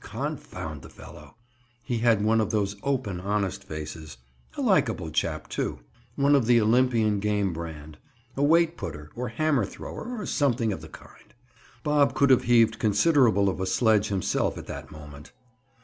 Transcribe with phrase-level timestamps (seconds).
[0.03, 1.35] Confound the fellow!
[1.83, 4.17] He had one of those open honest faces.
[4.57, 5.81] A likable chap, too!
[6.15, 7.99] One of the Olympian game brand!
[8.35, 11.35] A weight putter, or hammer thrower, or something of the kind.
[11.83, 15.33] Bob could have heaved considerable of a sledge himself at that moment.